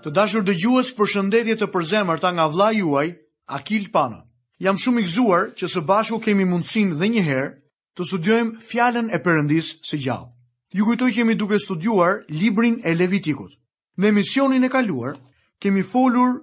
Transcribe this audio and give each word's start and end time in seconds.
Të 0.00 0.10
dashur 0.16 0.44
dhe 0.48 0.54
gjuës 0.56 0.90
për 0.98 1.10
shëndetje 1.12 1.54
të 1.60 1.66
përzemër 1.74 2.20
ta 2.22 2.30
nga 2.32 2.46
vla 2.48 2.70
juaj, 2.72 3.06
Akil 3.52 3.90
Pana. 3.92 4.22
Jam 4.64 4.78
shumë 4.80 5.02
i 5.02 5.04
gëzuar 5.04 5.42
që 5.60 5.68
së 5.74 5.82
bashku 5.88 6.18
kemi 6.24 6.46
mundësin 6.48 6.94
dhe 7.00 7.08
njëherë 7.16 7.50
të 7.98 8.06
studiojmë 8.08 8.62
fjallën 8.68 9.10
e 9.16 9.20
përëndis 9.24 9.68
se 9.90 9.98
gjallë. 10.00 10.30
Ju 10.76 10.84
kujtoj 10.88 11.10
kemi 11.16 11.34
duke 11.36 11.58
studiuar 11.60 12.14
librin 12.30 12.78
e 12.88 12.94
levitikut. 12.94 13.52
Në 14.00 14.12
misionin 14.16 14.64
e 14.64 14.70
kaluar, 14.72 15.16
kemi 15.60 15.82
folur 15.84 16.38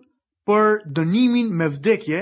për 0.48 0.70
dënimin 0.98 1.50
me 1.58 1.72
vdekje 1.78 2.22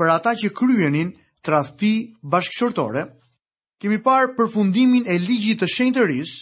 për 0.00 0.12
ata 0.16 0.32
që 0.40 0.54
kryenin 0.56 1.12
trafti 1.44 1.92
bashkëshortore, 2.32 3.04
kemi 3.80 4.00
parë 4.04 4.32
për 4.38 4.52
fundimin 4.54 5.04
e 5.12 5.18
ligjit 5.18 5.60
të 5.60 5.68
shenjtërisë, 5.76 6.38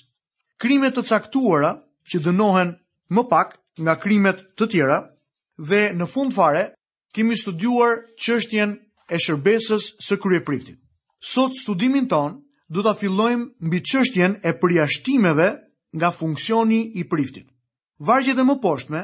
krimet 0.63 0.95
të 0.95 1.07
caktuara 1.11 1.75
që 2.11 2.23
dënohen 2.29 2.77
më 3.17 3.25
pak, 3.33 3.59
nga 3.83 3.99
krimet 4.01 4.41
të 4.59 4.67
tjera 4.73 4.99
dhe 5.69 5.83
në 5.99 6.07
fund 6.13 6.35
fare 6.35 6.65
kemi 7.15 7.37
studuar 7.39 8.03
çështjen 8.23 8.71
e 9.15 9.19
shërbesës 9.25 9.87
së 10.07 10.19
kryepritit. 10.23 10.77
Sot 11.19 11.57
studimin 11.57 12.09
ton 12.11 12.39
do 12.69 12.83
ta 12.85 12.93
fillojmë 12.95 13.49
mbi 13.67 13.79
çështjen 13.91 14.37
e 14.49 14.53
përjashtimeve 14.61 15.49
nga 15.97 16.11
funksioni 16.13 16.81
i 17.01 17.07
priftit. 17.09 17.49
Vargjet 17.99 18.39
e 18.39 18.45
më 18.45 18.57
poshtme 18.63 19.03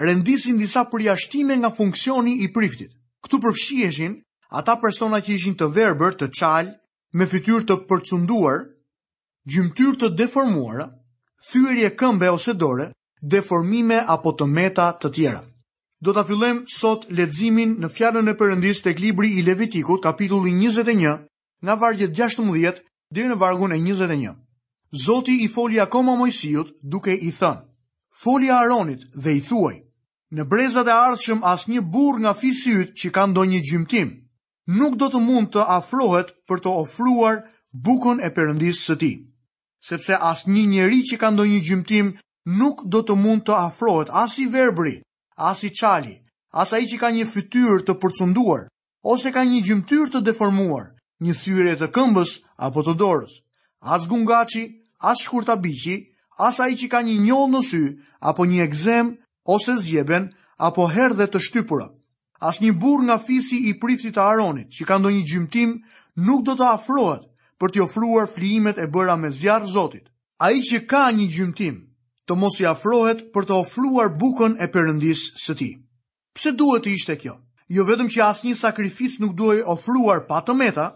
rendisin 0.00 0.58
disa 0.60 0.84
përjashtime 0.92 1.56
nga 1.62 1.70
funksioni 1.72 2.34
i 2.44 2.50
priftit. 2.52 2.92
Këtu 3.24 3.36
përfshieshin 3.42 4.12
ata 4.58 4.74
persona 4.80 5.18
që 5.24 5.30
ishin 5.34 5.56
të 5.56 5.66
verbër, 5.74 6.12
të 6.20 6.26
qalj 6.38 6.68
me 7.16 7.26
fytyrë 7.26 7.64
të 7.66 7.74
përcunduar, 7.88 8.58
gjymtyr 9.48 9.94
të 9.98 10.08
deformuara, 10.20 10.86
thyerje 11.48 11.90
këmbë 11.98 12.28
ose 12.36 12.52
dore, 12.54 12.92
deformime 13.32 13.98
apo 14.14 14.32
të 14.38 14.46
meta 14.46 14.86
të 15.02 15.10
tjera. 15.16 15.40
Do 16.04 16.12
ta 16.16 16.22
fillojmë 16.28 16.66
sot 16.72 17.06
leximin 17.18 17.76
në 17.82 17.88
fjalën 17.94 18.30
e 18.30 18.34
Perëndis 18.38 18.82
tek 18.84 19.00
libri 19.02 19.32
i 19.38 19.42
Levitikut, 19.42 20.02
kapitulli 20.04 20.52
21, 20.54 21.16
nga 21.64 21.74
vargjet 21.80 22.12
16 22.14 22.82
deri 23.14 23.28
në 23.32 23.38
vargun 23.42 23.72
e 23.74 23.78
21. 23.82 24.34
Zoti 25.06 25.40
i 25.44 25.48
foli 25.50 25.80
akoma 25.82 26.14
Mojsiut 26.20 26.68
duke 26.82 27.14
i 27.16 27.30
thënë: 27.38 27.64
"Foli 28.22 28.50
Aronit 28.60 29.00
dhe 29.24 29.32
i 29.38 29.40
thuaj: 29.48 29.74
Në 30.36 30.42
brezat 30.50 30.86
e 30.88 30.94
as 31.54 31.62
një 31.72 31.80
burr 31.92 32.20
nga 32.22 32.32
fisijut 32.34 32.88
yt 32.90 32.90
që 33.00 33.08
ka 33.14 33.22
ndonjë 33.26 33.60
gjymtim 33.70 34.08
nuk 34.78 34.94
do 35.00 35.06
të 35.10 35.18
mund 35.26 35.48
të 35.54 35.62
afrohet 35.78 36.28
për 36.48 36.58
të 36.62 36.70
ofruar 36.82 37.36
bukën 37.86 38.18
e 38.26 38.28
Perëndis 38.34 38.78
së 38.86 38.94
ti, 39.00 39.12
sepse 39.88 40.14
asë 40.30 40.50
një 40.54 40.64
njeri 40.72 41.00
që 41.10 41.16
ka 41.20 41.28
ndonjë 41.34 41.60
gjymtim 41.66 42.06
nuk 42.46 42.84
do 42.86 43.00
të 43.02 43.16
mund 43.18 43.42
të 43.46 43.54
afrohet 43.58 44.10
as 44.14 44.36
i 44.38 44.44
verbri, 44.46 45.00
as 45.36 45.62
i 45.66 45.70
çali, 45.74 46.14
as 46.54 46.72
ai 46.72 46.86
që 46.86 46.98
ka 47.00 47.10
një 47.10 47.24
fytyrë 47.26 47.82
të 47.84 47.96
përcunduar 48.02 48.68
ose 49.06 49.30
ka 49.34 49.42
një 49.46 49.60
gjymtyr 49.66 50.10
të 50.10 50.20
deformuar, 50.26 50.86
një 51.22 51.34
thyrje 51.40 51.74
të 51.80 51.88
këmbës 51.94 52.30
apo 52.68 52.82
të 52.86 52.94
dorës, 53.00 53.34
as 53.82 54.06
gungaçi, 54.10 54.62
as 54.98 55.22
shkurta 55.26 55.54
biçi, 55.62 55.98
as 56.42 56.58
ai 56.60 56.74
që 56.78 56.88
ka 56.90 57.02
një 57.06 57.18
njollë 57.26 57.52
në 57.54 57.60
sy 57.68 57.82
apo 58.30 58.46
një 58.46 58.62
ekzem 58.66 59.12
ose 59.46 59.76
zgjeben 59.82 60.30
apo 60.58 60.86
herdhe 60.94 61.26
të 61.30 61.42
shtypura. 61.46 61.86
As 62.42 62.58
një 62.60 62.72
burr 62.80 63.06
nga 63.06 63.18
fisi 63.22 63.58
i 63.70 63.76
priftit 63.80 64.16
të 64.18 64.22
Aronit 64.22 64.74
që 64.76 64.86
ka 64.88 64.98
ndonjë 65.00 65.22
gjymtim 65.30 65.76
nuk 66.26 66.42
do 66.44 66.56
të 66.58 66.66
afrohet 66.74 67.22
për 67.58 67.70
të 67.72 67.82
ofruar 67.86 68.26
flijimet 68.28 68.76
e 68.78 68.86
bëra 68.92 69.16
me 69.16 69.30
zjarr 69.32 69.64
Zotit. 69.64 70.10
Ai 70.36 70.60
që 70.60 70.82
ka 70.90 71.06
një 71.16 71.30
gjymtim 71.32 71.85
të 72.26 72.34
mos 72.42 72.56
i 72.60 72.64
afrohet 72.66 73.20
për 73.34 73.44
të 73.48 73.56
ofruar 73.62 74.08
bukën 74.20 74.56
e 74.60 74.66
Perëndis 74.74 75.26
së 75.38 75.54
tij. 75.60 75.72
Pse 76.34 76.50
duhet 76.58 76.82
të 76.84 76.94
ishte 76.96 77.14
kjo? 77.22 77.36
Jo 77.76 77.84
vetëm 77.86 78.08
që 78.12 78.24
asnjë 78.26 78.56
sakrificë 78.58 79.22
nuk 79.22 79.36
duhej 79.38 79.60
ofruar 79.72 80.24
pa 80.26 80.40
të 80.44 80.56
meta, 80.58 80.86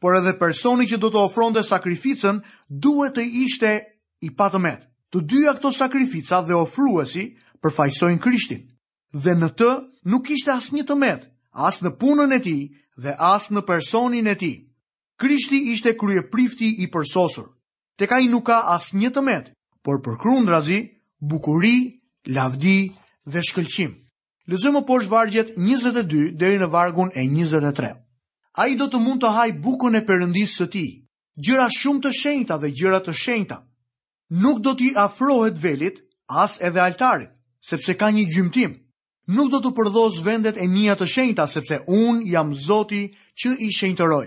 por 0.00 0.16
edhe 0.16 0.32
personi 0.40 0.88
që 0.88 0.98
do 1.02 1.10
të 1.10 1.20
ofronte 1.28 1.62
sakrificën 1.64 2.40
duhet 2.68 3.14
të 3.18 3.26
ishte 3.44 3.74
i 4.20 4.30
pa 4.32 4.48
Të 5.08 5.22
dyja 5.24 5.54
këto 5.56 5.70
sakrifica 5.72 6.42
dhe 6.44 6.52
ofruesi 6.54 7.22
përfaqësojnë 7.64 8.20
Krishtin. 8.20 8.66
Dhe 9.16 9.32
në 9.40 9.48
të 9.58 9.68
nuk 10.04 10.28
ishte 10.30 10.52
asnjë 10.52 10.84
tëmet, 10.84 11.22
as 11.56 11.80
në 11.80 11.90
punën 12.00 12.32
e 12.36 12.40
tij 12.46 12.68
dhe 13.02 13.16
as 13.18 13.48
në 13.50 13.60
personin 13.64 14.26
e 14.28 14.34
tij. 14.34 14.66
Krishti 15.16 15.72
ishte 15.72 15.96
kryeprifti 15.96 16.68
i 16.84 16.90
përsosur. 16.92 17.48
Tek 17.96 18.12
ai 18.12 18.26
nuk 18.28 18.44
ka 18.52 18.58
asnjë 18.76 19.10
tëmet 19.16 19.48
por 19.88 20.02
për 20.04 20.18
krundrazi, 20.20 20.78
bukuri, 21.32 21.76
lavdi 22.36 22.74
dhe 23.24 23.40
shkëlqim. 23.48 23.94
Lëzëmë 24.52 24.82
po 24.88 24.98
vargjet 25.08 25.54
22 25.56 26.34
deri 26.40 26.58
në 26.60 26.66
vargun 26.68 27.08
e 27.16 27.22
23. 27.24 27.92
A 28.60 28.66
i 28.68 28.76
do 28.76 28.84
të 28.88 28.98
mund 29.00 29.22
të 29.24 29.30
haj 29.36 29.48
bukën 29.64 29.94
e 29.96 30.02
përëndisë 30.08 30.56
së 30.60 30.66
ti, 30.74 30.84
gjëra 31.40 31.70
shumë 31.72 32.02
të 32.04 32.12
shenjta 32.20 32.58
dhe 32.60 32.68
gjëra 32.76 33.00
të 33.04 33.14
shenjta. 33.22 33.58
Nuk 34.44 34.60
do 34.60 34.74
t'i 34.76 34.90
afrohet 34.92 35.56
velit, 35.62 36.02
as 36.28 36.58
edhe 36.60 36.82
altarit, 36.84 37.32
sepse 37.64 37.94
ka 37.96 38.10
një 38.12 38.26
gjymtim. 38.28 38.74
Nuk 39.32 39.48
do 39.54 39.60
të 39.62 39.72
përdoz 39.78 40.18
vendet 40.24 40.60
e 40.60 40.66
mija 40.68 40.98
të 41.00 41.08
shenjta, 41.14 41.46
sepse 41.46 41.80
unë 41.88 42.28
jam 42.34 42.52
zoti 42.52 43.06
që 43.40 43.54
i 43.64 43.70
shenjtëroj. 43.78 44.26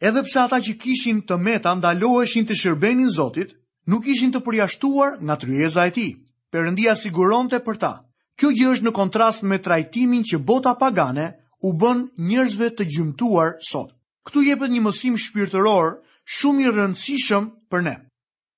Edhe 0.00 0.24
pse 0.24 0.40
ata 0.46 0.62
që 0.64 0.78
kishin 0.80 1.20
të 1.28 1.36
meta 1.36 1.74
ndaloheshin 1.76 2.48
të 2.48 2.56
shërbenin 2.62 3.12
zotit, 3.16 3.52
nuk 3.90 4.06
ishin 4.08 4.32
të 4.32 4.40
përjashtuar 4.46 5.18
nga 5.20 5.36
tryeza 5.36 5.86
e 5.86 5.92
ti. 5.92 6.06
Perëndia 6.52 6.94
siguronte 6.96 7.60
për 7.60 7.76
ta. 7.82 7.92
Kjo 8.40 8.50
gjë 8.50 8.68
është 8.74 8.86
në 8.88 8.92
kontrast 8.96 9.42
me 9.46 9.58
trajtimin 9.62 10.24
që 10.30 10.38
bota 10.42 10.74
pagane 10.78 11.26
u 11.66 11.72
bën 11.78 12.04
njerëzve 12.28 12.72
të 12.76 12.84
gjymtuar 12.92 13.58
sot. 13.62 13.92
Ktu 14.26 14.42
jepet 14.48 14.70
një 14.72 14.80
mësim 14.82 15.18
shpirtëror 15.20 15.98
shumë 16.24 16.64
i 16.66 16.68
rëndësishëm 16.72 17.44
për 17.70 17.80
ne. 17.86 17.96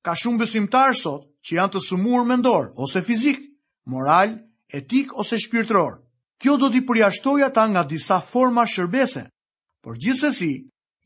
Ka 0.06 0.14
shumë 0.14 0.42
besimtar 0.44 0.94
sot 0.94 1.26
që 1.46 1.56
janë 1.58 1.72
të 1.74 1.80
sumur 1.82 2.24
mendor 2.24 2.70
ose 2.76 3.02
fizik, 3.02 3.40
moral, 3.90 4.36
etik 4.72 5.12
ose 5.18 5.38
shpirtëror. 5.42 5.98
Kjo 6.38 6.56
do 6.60 6.70
t'i 6.70 6.84
përjashtoj 6.86 7.42
ata 7.48 7.64
nga 7.72 7.82
disa 7.88 8.20
forma 8.20 8.64
shërbese, 8.68 9.26
por 9.82 9.96
gjithsesi 9.98 10.52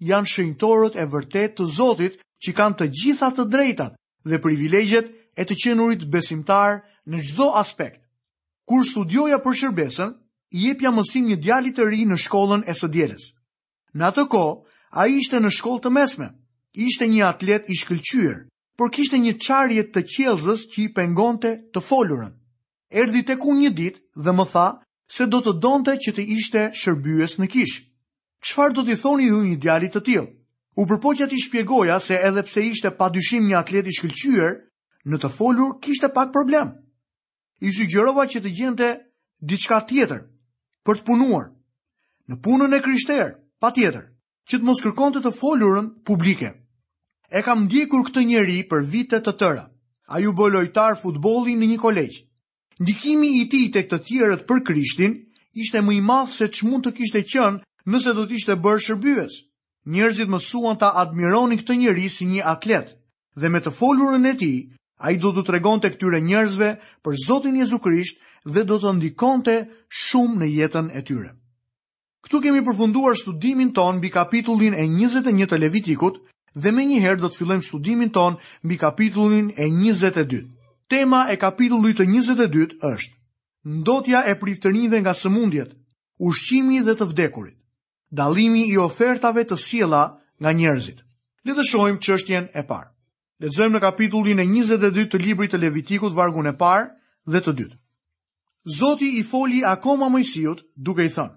janë 0.05 0.31
shenjtorët 0.33 0.99
e 0.99 1.05
vërtet 1.07 1.57
të 1.57 1.65
Zotit 1.77 2.21
që 2.43 2.55
kanë 2.59 2.79
të 2.81 2.87
gjitha 2.99 3.31
të 3.37 3.47
drejtat 3.53 4.00
dhe 4.25 4.41
privilegjet 4.41 5.11
e 5.39 5.47
të 5.47 5.57
qenurit 5.65 6.05
besimtar 6.13 6.81
në 7.09 7.23
gjdo 7.29 7.51
aspekt. 7.61 8.01
Kur 8.69 8.85
studioja 8.87 9.39
për 9.43 9.57
shërbesën, 9.63 10.13
i 10.59 10.65
e 10.71 10.75
pja 10.79 10.91
mësim 10.95 11.29
një 11.31 11.37
djali 11.45 11.73
të 11.75 11.87
ri 11.87 12.05
në 12.11 12.19
shkollën 12.19 12.65
e 12.69 12.75
së 12.75 12.89
djeles. 12.95 13.31
Në 13.95 14.09
atë 14.11 14.25
ko, 14.33 14.43
a 14.91 15.07
i 15.07 15.19
ishte 15.23 15.39
në 15.41 15.51
shkollë 15.57 15.85
të 15.85 15.93
mesme, 15.95 16.29
i 16.79 16.87
ishte 16.91 17.07
një 17.11 17.23
atlet 17.27 17.69
i 17.71 17.79
shkëllqyër, 17.79 18.37
por 18.79 18.91
kishte 18.95 19.19
një 19.23 19.37
qarjet 19.43 19.93
të 19.95 20.03
qelzës 20.15 20.65
që 20.73 20.83
i 20.85 20.91
pengonte 20.97 21.53
të 21.75 21.83
folurën. 21.87 22.35
Erdi 22.91 23.23
të 23.23 23.39
ku 23.43 23.55
një 23.59 23.71
dit 23.79 23.99
dhe 24.25 24.33
më 24.35 24.47
tha 24.53 24.67
se 25.15 25.27
do 25.31 25.39
të 25.43 25.55
donte 25.63 25.95
që 26.03 26.15
të 26.17 26.25
ishte 26.39 26.67
shërbyes 26.83 27.39
në 27.39 27.51
kishë. 27.55 27.85
Qfar 28.47 28.73
do 28.75 28.83
t'i 28.87 28.97
thoni 28.97 29.29
ju 29.31 29.43
një 29.47 29.57
djali 29.63 29.91
të 29.93 30.01
tilë? 30.07 30.27
U 30.79 30.85
përpoqja 30.87 31.27
ti 31.29 31.39
shpjegoja 31.43 31.99
se 32.01 32.15
edhe 32.25 32.43
pse 32.47 32.63
ishte 32.67 32.91
pa 32.97 33.09
dyshim 33.11 33.49
një 33.49 33.57
atlet 33.59 33.89
i 33.91 33.95
shkëlqyer, 33.97 34.53
në 35.11 35.17
të 35.19 35.31
folur 35.35 35.73
kishte 35.83 36.09
pak 36.15 36.33
problem. 36.33 36.71
I 37.61 37.73
sugjerova 37.75 38.27
që 38.31 38.41
të 38.45 38.53
gjente 38.59 38.91
diçka 39.41 39.81
tjetër 39.89 40.21
për 40.87 41.01
të 41.01 41.07
punuar 41.09 41.49
në 42.31 42.37
punën 42.45 42.75
e 42.77 42.79
krishterë, 42.85 43.27
patjetër, 43.61 44.05
që 44.47 44.59
të 44.61 44.67
mos 44.69 44.83
kërkonte 44.85 45.19
të 45.25 45.33
folurën 45.41 45.89
publike. 46.07 46.53
E 47.35 47.41
kam 47.43 47.65
ndjekur 47.67 48.05
këtë 48.07 48.23
njeri 48.29 48.61
për 48.71 48.85
vite 48.93 49.19
të 49.21 49.33
tëra. 49.41 49.65
Ai 50.07 50.23
u 50.31 50.35
bë 50.39 50.47
lojtar 50.55 51.01
futbolli 51.03 51.57
në 51.59 51.67
një 51.73 51.79
kolegj. 51.83 52.17
Ndikimi 52.83 53.29
i 53.41 53.49
tij 53.51 53.67
tek 53.75 53.91
të 53.91 53.99
tjerët 54.07 54.47
për 54.49 54.63
Krishtin 54.67 55.19
ishte 55.59 55.83
më 55.83 55.93
i 55.99 56.01
madh 56.01 56.31
se 56.31 56.47
ç'mund 56.55 56.87
të 56.87 56.95
kishte 56.99 57.25
qenë 57.33 57.61
nëse 57.91 58.15
do 58.15 58.25
të 58.27 58.39
ishte 58.39 58.55
bërë 58.63 58.85
shërbyes 58.87 59.35
njerëzit 59.93 60.29
mësuan 60.31 60.79
ta 60.83 60.91
admironin 61.03 61.59
këtë 61.61 61.75
njeri 61.83 62.07
si 62.15 62.25
një 62.33 62.45
atlet, 62.55 62.87
dhe 63.41 63.49
me 63.51 63.59
të 63.65 63.71
folurën 63.81 64.29
e 64.33 64.35
ti, 64.43 64.53
a 65.05 65.11
i 65.15 65.17
do 65.23 65.31
të 65.33 65.43
tregonte 65.51 65.89
të 65.89 65.95
këtyre 65.97 66.21
njerëzve 66.29 66.69
për 67.05 67.15
Zotin 67.27 67.57
Jezu 67.63 67.79
Krisht 67.87 68.21
dhe 68.55 68.65
do 68.69 68.77
të 68.83 68.93
ndikonte 68.99 69.57
shumë 70.05 70.39
në 70.43 70.49
jetën 70.59 70.91
e 70.99 71.03
tyre. 71.09 71.31
Këtu 72.25 72.41
kemi 72.45 72.63
përfunduar 72.67 73.17
studimin 73.17 73.73
ton 73.77 73.97
mbi 73.99 74.11
kapitullin 74.19 74.75
e 74.77 74.85
21 74.93 75.49
të 75.51 75.61
levitikut 75.63 76.21
dhe 76.63 76.71
me 76.77 76.85
njëherë 76.91 77.23
do 77.23 77.29
të 77.31 77.39
fillem 77.41 77.63
studimin 77.69 78.11
ton 78.17 78.37
mbi 78.65 78.77
kapitullin 78.85 79.47
e 79.57 79.67
22. 79.73 80.45
Tema 80.93 81.21
e 81.33 81.39
kapitullit 81.45 81.97
të 82.01 82.09
22 82.13 82.83
është 82.95 83.15
Ndotja 83.81 84.21
e 84.31 84.37
priftërinve 84.41 84.99
nga 85.03 85.13
sëmundjet, 85.21 85.75
ushqimi 86.29 86.79
dhe 86.87 86.95
të 86.97 87.07
vdekurit 87.11 87.57
dalimi 88.17 88.65
i 88.73 88.79
ofertave 88.83 89.45
të 89.45 89.57
sjela 89.57 90.03
nga 90.43 90.53
njerëzit. 90.53 91.03
Le 91.45 91.55
të 91.55 91.65
shohim 91.67 91.99
çështjen 92.03 92.51
e 92.55 92.63
parë. 92.67 92.89
Lexojmë 93.41 93.77
në 93.77 93.81
kapitullin 93.81 94.41
e 94.43 94.47
22 94.47 95.07
të 95.13 95.21
librit 95.23 95.53
të 95.55 95.59
Levitikut 95.63 96.13
vargun 96.17 96.51
e 96.51 96.53
parë 96.57 96.91
dhe 97.33 97.41
të 97.41 97.55
dytë. 97.61 97.77
Zoti 98.79 99.09
i 99.19 99.23
foli 99.25 99.63
akoma 99.65 100.11
Mojsiut 100.13 100.67
duke 100.77 101.07
i 101.07 101.13
thënë: 101.15 101.37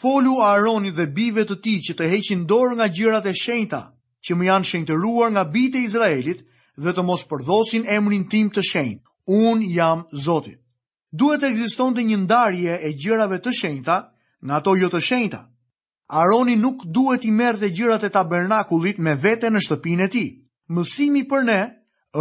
Folu 0.00 0.38
aroni 0.44 0.90
dhe 0.96 1.06
bijve 1.06 1.44
të 1.44 1.58
tij 1.64 1.78
që 1.88 1.94
të 1.98 2.08
heqin 2.12 2.46
dorë 2.48 2.76
nga 2.78 2.86
gjërat 2.96 3.26
e 3.28 3.34
shenjta 3.42 3.82
që 4.24 4.34
më 4.36 4.44
janë 4.48 4.68
shenjtëruar 4.70 5.30
nga 5.32 5.44
bite 5.52 5.78
e 5.78 5.84
Izraelit 5.88 6.40
dhe 6.82 6.94
të 6.96 7.02
mos 7.04 7.26
përdhosin 7.30 7.84
emrin 7.96 8.24
tim 8.32 8.48
të 8.50 8.62
shenjtë. 8.70 9.04
Un 9.28 9.60
jam 9.76 10.06
Zoti. 10.24 10.54
Duhet 11.12 11.40
të 11.42 11.50
ekzistonte 11.52 12.00
një 12.00 12.16
ndarje 12.24 12.78
e 12.88 12.94
gjërave 13.02 13.38
të 13.44 13.52
shenjta 13.60 13.96
nga 14.40 14.56
ato 14.56 14.72
jo 14.76 14.88
të 14.88 15.00
shenjta. 15.04 15.40
Aroni 16.10 16.54
nuk 16.56 16.80
duhet 16.88 17.24
i 17.28 17.30
merë 17.38 17.60
dhe 17.62 17.68
gjirat 17.76 18.04
e 18.06 18.08
tabernakullit 18.12 18.96
me 19.04 19.12
vete 19.24 19.50
në 19.52 19.60
shtëpin 19.66 20.00
e 20.00 20.06
ti. 20.14 20.22
Mësimi 20.76 21.26
për 21.28 21.42
ne 21.48 21.56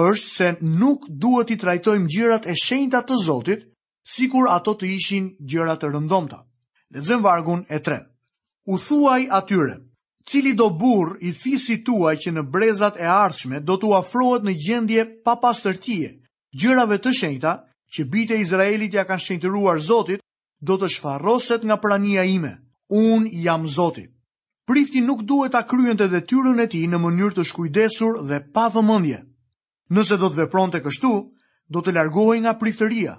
është 0.01 0.29
se 0.31 0.49
nuk 0.81 1.05
duhet 1.25 1.53
i 1.55 1.57
trajtojmë 1.61 2.11
gjirat 2.15 2.47
e 2.51 2.55
shenjta 2.63 2.99
të 3.07 3.19
Zotit, 3.23 3.63
si 4.15 4.27
kur 4.33 4.49
ato 4.57 4.73
të 4.75 4.89
ishin 4.97 5.29
gjirat 5.53 5.79
të 5.83 5.93
rëndomta. 5.93 6.41
Dhe 7.07 7.19
vargun 7.23 7.63
e 7.69 7.79
tre. 7.83 7.99
U 8.67 8.75
thuaj 8.77 9.21
atyre, 9.39 9.77
cili 10.27 10.51
do 10.59 10.67
burë 10.81 11.19
i 11.23 11.31
fisi 11.31 11.79
tuaj 11.87 12.15
që 12.25 12.35
në 12.35 12.43
brezat 12.51 12.99
e 12.99 13.07
ardhshme 13.13 13.61
do 13.63 13.79
të 13.79 13.93
afrohet 14.01 14.43
në 14.47 14.53
gjendje 14.67 15.05
pa 15.23 15.37
pastërtie, 15.45 16.11
gjërave 16.51 16.97
gjirave 16.99 17.01
të 17.03 17.15
shenjta 17.21 17.53
që 17.95 18.09
bite 18.11 18.39
Izraelit 18.43 18.93
ja 18.99 19.07
kanë 19.07 19.25
shenjtëruar 19.29 19.79
Zotit, 19.87 20.19
do 20.59 20.75
të 20.75 20.87
shfaroset 20.97 21.63
nga 21.65 21.77
prania 21.79 22.27
ime 22.27 22.57
un 22.87 23.27
jam 23.41 23.65
Zoti. 23.67 24.09
Prifti 24.65 24.99
nuk 25.01 25.21
duhet 25.23 25.51
ta 25.51 25.63
kryente 25.65 26.07
detyrën 26.07 26.59
e 26.59 26.67
tij 26.67 26.83
në 26.91 26.99
mënyrë 26.99 27.35
të 27.37 27.43
shkujdesur 27.47 28.19
dhe 28.27 28.41
pa 28.53 28.67
vëmendje. 28.73 29.21
Nëse 29.95 30.17
do 30.19 30.27
të 30.29 30.37
vepronte 30.43 30.81
kështu, 30.83 31.11
do 31.71 31.79
të 31.81 31.93
largohej 31.95 32.41
nga 32.43 32.53
priftëria. 32.59 33.13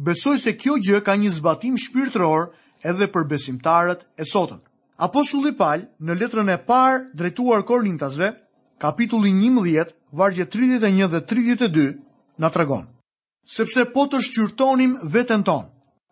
Besoj 0.00 0.38
se 0.40 0.56
kjo 0.56 0.78
gjë 0.80 1.02
ka 1.04 1.12
një 1.20 1.30
zbatim 1.36 1.76
shpirtëror 1.76 2.48
edhe 2.84 3.06
për 3.12 3.24
besimtarët 3.28 4.04
e 4.16 4.24
sotëm. 4.24 4.60
Apostulli 4.96 5.52
Paul 5.56 5.84
në 6.00 6.18
letrën 6.20 6.48
e 6.52 6.58
parë 6.58 7.10
drejtuar 7.14 7.62
Korintasve, 7.68 8.32
kapitulli 8.80 9.30
11, 9.32 9.92
vargje 10.16 10.46
31 10.46 11.10
dhe 11.12 11.20
32, 11.20 11.88
na 12.38 12.48
tregon: 12.50 12.86
Sepse 13.44 13.84
po 13.94 14.06
të 14.08 14.22
shqyrtonim 14.24 14.96
veten 15.04 15.42
ton, 15.44 15.66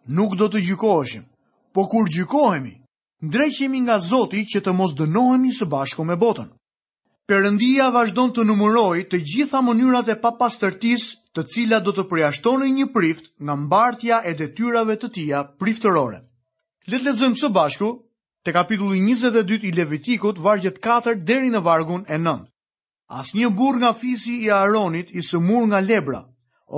nuk 0.06 0.36
do 0.36 0.48
të 0.48 0.60
gjykoheshim. 0.68 1.24
Po 1.72 1.84
kur 1.86 2.08
gjykohemi, 2.10 2.76
ndreqemi 3.26 3.80
nga 3.84 3.98
Zoti 4.10 4.44
që 4.52 4.60
të 4.64 4.72
mos 4.78 4.94
dënohemi 4.98 5.52
së 5.58 5.66
bashku 5.72 6.04
me 6.06 6.16
botën. 6.22 6.48
Perëndia 7.26 7.88
vazhdon 7.94 8.30
të 8.34 8.42
numërojë 8.48 9.06
të 9.10 9.20
gjitha 9.30 9.62
mënyrat 9.68 10.10
e 10.12 10.16
papastërtisë, 10.24 11.08
të 11.34 11.42
cilat 11.52 11.82
do 11.86 11.92
të 11.96 12.04
përjashtonin 12.10 12.76
një 12.78 12.86
prift 12.94 13.32
nga 13.44 13.54
mbartja 13.64 14.20
e 14.30 14.34
detyrave 14.42 14.94
të 14.98 15.08
tija 15.16 15.40
priftërore. 15.60 16.20
Le 16.90 16.96
të 16.98 17.06
lexojmë 17.08 17.40
së 17.40 17.50
bashku 17.56 17.88
te 18.46 18.54
kapitulli 18.54 19.00
22 19.02 19.64
i 19.66 19.72
Levitikut, 19.74 20.38
vargjet 20.46 20.78
4 20.86 21.16
deri 21.30 21.50
në 21.50 21.64
vargun 21.66 22.04
e 22.14 22.18
9. 22.22 22.46
Asnjë 23.22 23.50
burr 23.58 23.80
nga 23.82 23.90
fisi 23.94 24.36
i 24.46 24.50
Aaronit 24.54 25.10
i 25.18 25.22
sëmur 25.28 25.66
nga 25.70 25.80
lebra 25.88 26.22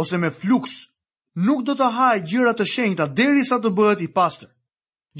ose 0.00 0.16
me 0.22 0.30
fluks 0.40 0.78
nuk 1.46 1.60
do 1.68 1.76
të 1.78 1.92
hajë 1.96 2.24
gjëra 2.30 2.54
të 2.56 2.64
shenjta 2.74 3.04
derisa 3.20 3.60
të 3.60 3.72
bëhet 3.78 4.00
i 4.06 4.08
pastër 4.18 4.50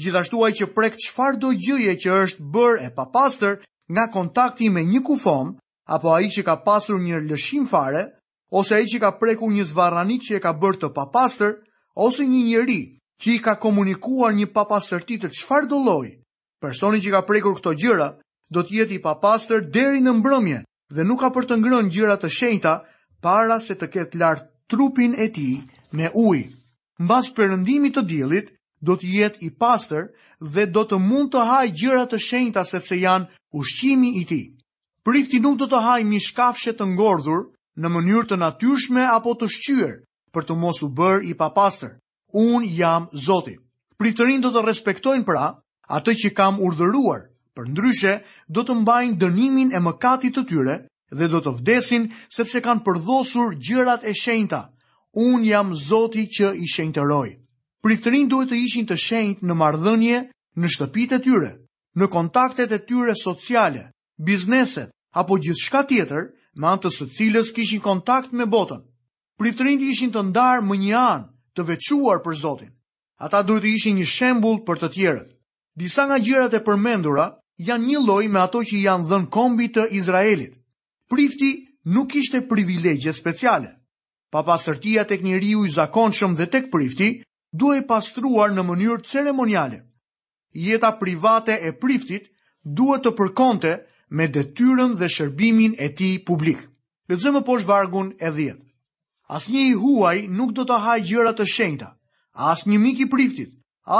gjithashtu 0.01 0.39
ai 0.47 0.53
që 0.55 0.67
prek 0.75 0.95
çfarë 1.03 1.39
do 1.43 1.49
gjëje 1.65 1.93
që 2.03 2.17
është 2.23 2.45
bërë 2.55 2.83
e 2.87 2.91
papastër 2.95 3.57
nga 3.93 4.05
kontakti 4.13 4.69
me 4.69 4.83
një 4.87 5.01
kufom, 5.07 5.53
apo 5.95 6.11
ai 6.15 6.29
që 6.35 6.41
ka 6.47 6.55
pasur 6.67 6.99
një 7.01 7.19
lëshim 7.29 7.65
fare, 7.67 8.03
ose 8.59 8.75
ai 8.77 8.87
që 8.91 8.99
ka 9.03 9.11
prekur 9.21 9.51
një 9.53 9.65
zvarranik 9.71 10.23
që 10.27 10.37
e 10.39 10.43
ka 10.45 10.53
bërë 10.61 10.79
të 10.81 10.89
papastër, 10.97 11.55
ose 12.05 12.25
një 12.31 12.41
njeri 12.49 12.79
që 13.21 13.27
i 13.35 13.39
ka 13.45 13.57
komunikuar 13.65 14.31
një 14.37 14.47
papastërti 14.55 15.19
të 15.21 15.31
çfarë 15.37 15.69
do 15.73 15.79
lloj. 15.85 16.07
Personi 16.63 17.01
që 17.03 17.13
ka 17.17 17.21
prekur 17.27 17.57
këto 17.59 17.73
gjëra 17.81 18.09
do 18.53 18.63
të 18.63 18.75
jetë 18.79 18.95
i 18.99 19.03
papastër 19.03 19.65
deri 19.75 19.99
në 20.05 20.13
mbrëmje 20.19 20.61
dhe 20.95 21.05
nuk 21.07 21.19
ka 21.23 21.29
për 21.35 21.49
të 21.49 21.59
ngrënë 21.63 21.91
gjëra 21.95 22.15
të 22.21 22.29
shenjta 22.37 22.73
para 23.23 23.59
se 23.63 23.75
të 23.75 23.89
ketë 23.93 24.21
lart 24.21 24.47
trupin 24.71 25.15
e 25.19 25.27
tij 25.35 25.59
me 25.91 26.07
ujë. 26.15 26.47
Mbas 26.99 27.29
perëndimit 27.35 27.93
të 27.95 28.03
diellit, 28.09 28.47
do 28.87 28.95
të 28.99 29.07
jetë 29.15 29.39
i 29.47 29.49
pastër 29.61 30.05
dhe 30.53 30.65
do 30.71 30.83
të 30.87 30.99
mund 31.07 31.33
të 31.33 31.45
hajë 31.51 31.73
gjëra 31.81 32.05
të 32.11 32.19
shenjta 32.25 32.63
sepse 32.69 32.95
janë 32.99 33.29
ushqimi 33.61 34.11
i 34.21 34.25
tij. 34.29 34.45
Prifti 35.03 35.39
nuk 35.43 35.57
do 35.59 35.67
të 35.71 35.81
hajë 35.87 36.07
mishkafshe 36.07 36.73
të 36.77 36.87
ngordhur 36.93 37.43
në 37.79 37.87
mënyrë 37.95 38.27
të 38.31 38.37
natyrshme 38.43 39.03
apo 39.15 39.33
të 39.39 39.49
shqyer 39.55 39.95
për 40.33 40.45
të 40.47 40.57
mos 40.61 40.83
u 40.85 40.89
bërë 40.99 41.23
i 41.31 41.33
papastër. 41.39 41.93
Unë 42.39 42.67
jam 42.77 43.07
Zoti. 43.25 43.55
Priftërin 43.99 44.43
do 44.43 44.51
të 44.55 44.61
respektojnë 44.63 45.25
pra 45.27 45.47
atë 45.95 46.13
që 46.21 46.29
kam 46.37 46.59
urdhëruar. 46.65 47.25
Për 47.57 47.65
ndryshe, 47.73 48.13
do 48.47 48.61
të 48.63 48.75
mbajnë 48.83 49.17
dënimin 49.19 49.73
e 49.75 49.79
mëkatit 49.83 50.37
të 50.37 50.43
tyre 50.51 50.75
dhe 51.17 51.27
do 51.33 51.41
të 51.43 51.55
vdesin 51.59 52.05
sepse 52.31 52.61
kanë 52.63 52.85
përdhosur 52.85 53.57
gjërat 53.59 54.05
e 54.07 54.13
shenjta. 54.15 54.61
Unë 55.17 55.47
jam 55.49 55.73
Zoti 55.73 56.27
që 56.29 56.53
i 56.63 56.69
shenjtëroj. 56.75 57.29
Priftërin 57.85 58.27
duhet 58.31 58.49
të 58.51 58.57
ishin 58.65 58.87
të 58.87 58.95
shenjt 59.01 59.43
në 59.49 59.55
mardhënje 59.59 60.17
në 60.63 60.69
shtëpit 60.75 61.13
e 61.15 61.19
tyre, 61.27 61.51
në 62.01 62.09
kontaktet 62.15 62.71
e 62.75 62.79
tyre 62.89 63.13
sociale, 63.19 63.83
bizneset, 64.29 64.89
apo 65.21 65.37
gjithë 65.45 65.61
shka 65.65 65.83
tjetër, 65.91 66.23
më 66.59 66.67
antës 66.73 66.97
së 66.99 67.07
cilës 67.19 67.53
kishin 67.59 67.79
kontakt 67.85 68.33
me 68.39 68.45
botën. 68.55 68.81
Priftërin 69.39 69.79
të 69.79 69.87
ishin 69.93 70.11
të 70.11 70.25
ndarë 70.33 70.65
më 70.67 70.75
një 70.83 70.97
anë 70.99 71.29
të 71.55 71.65
vequar 71.69 72.19
për 72.25 72.35
Zotin. 72.41 72.73
Ata 73.27 73.41
duhet 73.47 73.63
të 73.67 73.71
ishin 73.77 73.95
një 74.01 74.07
shembul 74.15 74.57
për 74.67 74.79
të 74.83 74.89
tjerët. 74.97 75.29
Disa 75.79 76.03
nga 76.07 76.17
gjërat 76.27 76.57
e 76.59 76.63
përmendura 76.67 77.27
janë 77.69 77.87
një 77.87 77.99
loj 78.07 78.23
me 78.33 78.39
ato 78.43 78.59
që 78.69 78.83
janë 78.83 79.07
dhën 79.09 79.25
kombi 79.37 79.67
të 79.75 79.85
Izraelit. 79.99 80.53
Prifti 81.11 81.51
nuk 81.95 82.15
ishte 82.21 82.43
privilegje 82.51 83.13
speciale. 83.21 83.71
Pa 84.31 84.43
pasërtia 84.51 85.07
tek 85.09 85.23
njeriu 85.25 85.63
i 85.65 85.73
zakonshëm 85.79 86.35
dhe 86.37 86.47
tek 86.55 86.67
prifti, 86.75 87.09
Duhet 87.57 87.87
pastruar 87.89 88.51
në 88.53 88.63
mënyrë 88.65 89.05
ceremoniale. 89.09 89.79
Jeta 90.63 90.91
private 90.99 91.55
e 91.65 91.71
priftit 91.85 92.27
duhet 92.81 93.03
të 93.07 93.13
përkonte 93.19 93.71
me 94.19 94.27
detyrën 94.35 94.93
dhe 94.99 95.09
shërbimin 95.09 95.73
e 95.81 95.87
tij 95.97 96.19
publik. 96.27 96.59
Lexojmë 97.09 97.41
poshtë 97.47 97.67
vargun 97.71 98.11
e 98.21 98.29
10. 98.37 98.59
Asnjë 99.37 99.63
i 99.69 99.73
huaj 99.81 100.17
nuk 100.37 100.53
do 100.59 100.65
të 100.69 100.77
hajë 100.83 101.05
gjëra 101.09 101.33
të 101.39 101.45
shenjta, 101.55 101.87
asnjë 102.53 102.79
mik 102.83 103.01
i 103.05 103.09
priftit, 103.15 103.51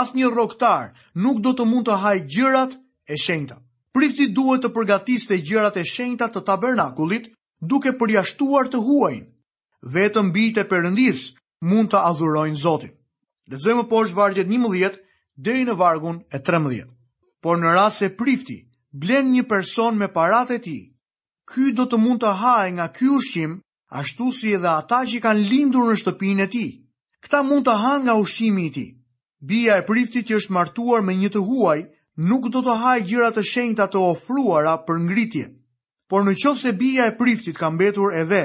asnjë 0.02 0.30
roktar 0.34 0.92
nuk 1.26 1.42
do 1.42 1.54
të 1.58 1.66
mund 1.72 1.90
të 1.90 1.98
hajë 2.04 2.26
gjërat 2.36 2.78
e 3.06 3.18
shenjta. 3.26 3.58
Prifti 3.98 4.30
duhet 4.38 4.62
të 4.64 4.72
përgatisë 4.78 5.42
gjërat 5.50 5.82
e 5.82 5.86
shenjta 5.96 6.30
të 6.34 6.46
tabernakullit 6.52 7.32
duke 7.74 7.96
përjashtuar 8.02 8.70
të 8.74 8.78
huaj. 8.90 9.16
Vetëm 9.98 10.32
bijtë 10.38 10.68
përëndis 10.72 11.26
mund 11.74 11.90
të 11.94 12.06
adhurojnë 12.14 12.58
Zotin. 12.66 12.94
Lexojmë 13.50 13.84
poshtë 13.92 14.18
vargjet 14.18 14.50
11 14.54 14.98
deri 15.46 15.64
në 15.68 15.74
vargun 15.80 16.18
e 16.30 16.38
13. 16.50 16.84
Por 17.46 17.58
në 17.64 17.72
rast 17.78 18.04
se 18.04 18.10
prifti 18.20 18.58
blen 19.06 19.32
një 19.34 19.46
person 19.50 19.98
me 19.98 20.10
paratë 20.18 20.58
e 20.58 20.62
tij, 20.66 20.82
ky 21.50 21.72
do 21.80 21.86
të 21.90 21.98
mund 22.04 22.22
të 22.24 22.34
hajë 22.42 22.74
nga 22.78 22.86
ky 22.98 23.08
ushqim, 23.16 23.56
ashtu 24.02 24.28
si 24.38 24.54
edhe 24.58 24.70
ata 24.74 25.00
që 25.10 25.22
kanë 25.26 25.46
lindur 25.50 25.88
në 25.90 25.98
shtëpinë 26.04 26.46
e 26.46 26.50
tij. 26.56 26.70
Këta 27.26 27.42
mund 27.50 27.66
të 27.66 27.78
hanë 27.84 28.06
nga 28.06 28.16
ushqimi 28.22 28.68
i 28.70 28.74
tij. 28.78 28.90
Bija 29.50 29.80
e 29.82 29.86
priftit 29.90 30.30
që 30.30 30.40
është 30.44 30.54
martuar 30.60 31.02
me 31.06 31.18
një 31.18 31.32
të 31.34 31.42
huaj 31.50 31.80
nuk 32.30 32.50
do 32.54 32.62
të 32.64 32.78
hajë 32.84 33.06
gjëra 33.10 33.32
të 33.34 33.46
shenjta 33.54 33.90
të 33.90 34.06
ofruara 34.14 34.76
për 34.86 35.02
ngritje. 35.08 35.48
Por 36.10 36.26
në 36.28 36.36
qofë 36.44 36.62
se 36.64 36.74
bija 36.82 37.08
e 37.10 37.18
priftit 37.22 37.58
ka 37.60 37.70
mbetur 37.74 38.14
e 38.20 38.24
dhe, 38.30 38.44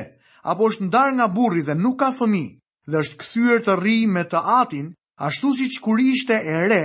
apo 0.50 0.68
është 0.72 0.88
ndarë 0.88 1.16
nga 1.18 1.28
burri 1.36 1.64
dhe 1.68 1.74
nuk 1.84 1.98
ka 2.00 2.12
fëmi, 2.18 2.46
dhe 2.92 3.00
është 3.04 3.16
kthyer 3.22 3.62
të 3.64 3.74
rri 3.80 3.96
me 4.14 4.22
të 4.28 4.40
atin, 4.60 4.90
ashtu 5.28 5.52
si 5.56 5.68
që 5.74 5.80
kur 5.84 6.00
ishte 6.02 6.36
e 6.36 6.56
re, 6.68 6.82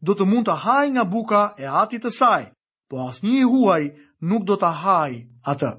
do 0.00 0.14
të 0.16 0.26
mund 0.30 0.46
të 0.48 0.54
haj 0.64 0.86
nga 0.94 1.04
buka 1.12 1.42
e 1.62 1.66
atit 1.82 2.04
të 2.06 2.12
saj, 2.18 2.42
po 2.88 3.02
asë 3.08 3.26
një 3.26 3.48
huaj 3.52 3.82
nuk 4.30 4.44
do 4.48 4.56
të 4.60 4.70
haj 4.82 5.12
atë. 5.52 5.72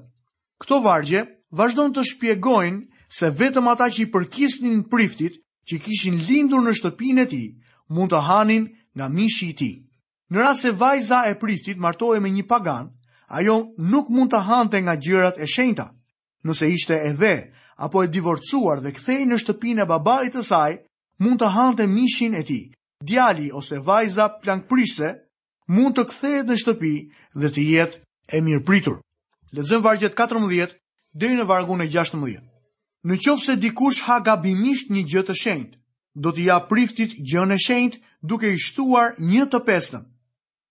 Këto 0.60 0.80
vargje 0.86 1.24
vazhdojnë 1.58 1.94
të 1.96 2.04
shpjegojnë 2.10 3.06
se 3.12 3.30
vetëm 3.40 3.68
ata 3.72 3.88
që 3.94 4.02
i 4.04 4.10
përkisnin 4.14 4.84
priftit, 4.92 5.34
që 5.68 5.78
kishin 5.84 6.16
lindur 6.28 6.62
në 6.64 6.72
shtëpinë 6.78 7.22
e 7.24 7.28
tij, 7.32 7.48
mund 7.94 8.10
të 8.12 8.20
hanin 8.28 8.68
nga 8.96 9.06
mishi 9.08 9.50
i 9.52 9.56
tij. 9.60 9.76
Në 10.32 10.36
rast 10.40 10.64
se 10.64 10.70
vajza 10.72 11.24
e 11.30 11.36
priftit 11.38 11.76
martohej 11.78 12.22
me 12.22 12.30
një 12.32 12.46
pagan, 12.48 12.88
ajo 13.28 13.56
nuk 13.92 14.08
mund 14.08 14.32
të 14.32 14.40
hante 14.48 14.80
nga 14.80 14.94
gjërat 15.02 15.36
e 15.38 15.46
shenjta. 15.46 15.86
Nëse 16.46 16.68
ishte 16.72 16.96
e 17.04 17.12
ve, 17.20 17.34
apo 17.84 17.98
e 18.04 18.08
divorcuar 18.16 18.78
dhe 18.84 18.92
kthej 18.94 19.22
në 19.26 19.36
shtëpinë 19.42 19.82
e 19.84 19.88
babait 19.90 20.30
të 20.36 20.42
saj, 20.46 20.74
mund 21.24 21.40
të 21.42 21.48
hante 21.56 21.86
mishin 21.90 22.36
e 22.38 22.42
tij. 22.46 22.68
Djali 23.02 23.48
ose 23.58 23.80
vajza 23.88 24.28
plankprishse 24.42 25.08
mund 25.74 25.96
të 25.98 26.04
kthehet 26.10 26.46
në 26.52 26.58
shtëpi 26.62 26.92
dhe 27.42 27.50
të 27.56 27.64
jetë 27.72 27.98
e 28.38 28.40
mirëpritur. 28.46 29.00
Lexon 29.56 29.82
vargjet 29.82 30.14
14 30.20 30.76
deri 31.22 31.40
në 31.40 31.48
vargun 31.50 31.82
e 31.82 31.88
16. 31.90 32.36
Në 33.08 33.18
qoftë 33.24 33.46
se 33.48 33.56
dikush 33.64 34.04
ha 34.06 34.20
gabimisht 34.28 34.94
një 34.94 35.02
gjë 35.10 35.24
të 35.26 35.36
shenjtë, 35.42 35.78
do 36.22 36.28
të 36.32 36.46
jap 36.46 36.70
priftit 36.70 37.16
gjën 37.18 37.50
e 37.50 37.58
shenjtë 37.66 37.98
duke 38.30 38.46
i 38.54 38.58
shtuar 38.62 39.16
1/5. 39.18 39.98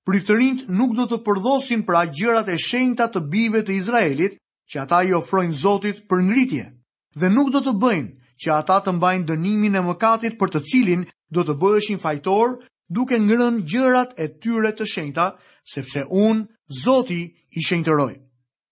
Priftërinjt 0.07 0.69
nuk 0.79 0.95
do 0.97 1.09
të 1.11 1.19
përdhosin 1.27 1.81
pra 1.85 2.05
gjërat 2.17 2.47
e 2.47 2.57
shenjta 2.69 3.09
të 3.11 3.19
bijve 3.33 3.61
të 3.67 3.71
Izraelit, 3.81 4.37
që 4.71 4.77
ata 4.85 5.03
i 5.03 5.11
ofrojnë 5.13 5.57
Zotit 5.65 5.97
për 6.07 6.19
ngritje 6.29 6.67
dhe 7.15 7.29
nuk 7.29 7.51
do 7.53 7.59
të 7.63 7.73
bëjnë 7.79 8.09
që 8.41 8.51
ata 8.55 8.77
të 8.85 8.93
mbajnë 8.97 9.25
dënimin 9.29 9.75
e 9.77 9.81
mëkatit 9.85 10.37
për 10.39 10.51
të 10.53 10.61
cilin 10.71 11.03
do 11.33 11.43
të 11.45 11.57
bëheshin 11.61 11.99
fajtor 12.01 12.55
duke 12.91 13.19
ngrënë 13.19 13.63
gjërat 13.71 14.15
e 14.19 14.27
tyre 14.41 14.71
të 14.75 14.87
shenjta, 14.93 15.27
sepse 15.63 16.05
unë, 16.09 16.47
Zoti, 16.71 17.21
i 17.51 17.59
shenjtëroj. 17.67 18.13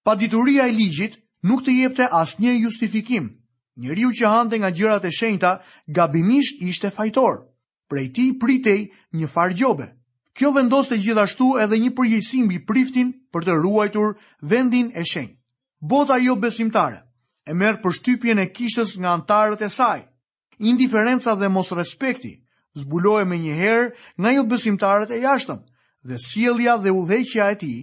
Pa 0.07 0.13
dituria 0.15 0.65
e 0.69 0.71
ligjit, 0.71 1.17
nuk 1.43 1.65
të 1.65 1.73
jepte 1.81 2.05
asë 2.19 2.39
një 2.41 2.53
justifikim. 2.63 3.25
Njëriu 3.79 4.11
që 4.15 4.25
hante 4.31 4.59
nga 4.59 4.69
gjërat 4.75 5.05
e 5.07 5.11
shenjta, 5.17 5.51
gabimisht 5.95 6.61
ishte 6.63 6.89
fajtor. 6.95 7.41
Prej 7.91 8.07
ti 8.15 8.25
pritej 8.39 8.91
një 9.19 9.27
farë 9.27 9.57
gjobe. 9.61 9.87
Kjo 10.35 10.53
vendoste 10.55 10.95
gjithashtu 11.03 11.57
edhe 11.59 11.79
një 11.83 11.91
përgjësim 11.97 12.47
priftin 12.67 13.11
për 13.33 13.45
të 13.49 13.59
ruajtur 13.63 14.15
vendin 14.41 14.91
e 14.95 15.03
shenjtë. 15.03 15.35
Bota 15.81 16.17
jo 16.23 16.35
besimtare 16.39 17.03
e 17.49 17.53
merë 17.57 17.79
përshtypjen 17.83 18.41
e 18.43 18.47
kishtës 18.53 18.91
nga 19.01 19.13
antarët 19.17 19.63
e 19.65 19.69
saj. 19.73 20.03
Indiferenca 20.71 21.33
dhe 21.39 21.49
mos 21.55 21.71
respekti 21.79 22.35
më 22.77 23.23
me 23.27 23.37
njëherë 23.45 23.87
nga 24.21 24.29
ju 24.35 24.43
besimtarët 24.51 25.11
e 25.17 25.21
jashtëm 25.25 25.59
dhe 26.07 26.17
sielja 26.27 26.73
dhe 26.83 26.91
udhëheqja 26.99 27.45
e 27.53 27.55
ti 27.61 27.73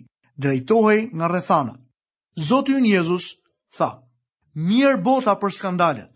drejtohej 0.42 1.00
nga 1.16 1.26
rethanët. 1.35 1.80
Zotë 2.49 2.73
ju 2.73 2.78
Jezus 2.94 3.25
tha, 3.76 3.90
mirë 4.68 5.02
bota 5.06 5.35
për 5.42 5.52
skandalet, 5.58 6.11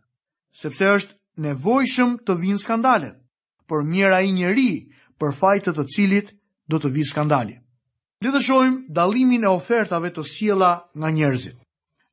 sepse 0.63 0.85
është 0.99 1.15
nevojshëm 1.45 2.11
të 2.27 2.33
vinë 2.43 2.63
skandalet, 2.65 3.19
për 3.69 3.81
mirë 3.93 4.17
a 4.17 4.21
i 4.29 4.33
njeri 4.39 4.71
për 5.21 5.33
fajtët 5.41 5.75
të 5.81 5.85
cilit 5.95 6.29
do 6.71 6.77
të 6.79 6.89
vinë 6.95 7.11
skandali. 7.13 7.57
Le 8.25 8.31
të 8.33 8.41
shohim 8.47 8.77
dalimin 8.97 9.45
e 9.49 9.55
ofertave 9.59 10.13
të 10.13 10.23
siela 10.33 10.73
nga 10.93 11.09
njerëzit. 11.17 11.60